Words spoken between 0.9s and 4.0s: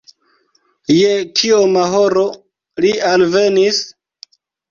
Je kioma horo li alvenis?